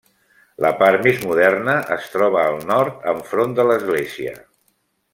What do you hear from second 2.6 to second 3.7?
nord, enfront